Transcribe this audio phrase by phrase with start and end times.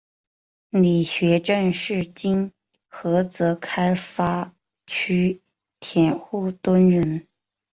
[0.71, 2.51] 李学政是今
[2.89, 4.55] 菏泽开发
[4.87, 5.43] 区
[5.79, 7.27] 佃户屯人。